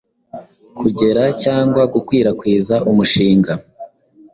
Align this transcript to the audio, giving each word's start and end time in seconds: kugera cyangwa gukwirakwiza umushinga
kugera 0.79 1.23
cyangwa 1.43 1.81
gukwirakwiza 1.93 2.75
umushinga 2.89 3.51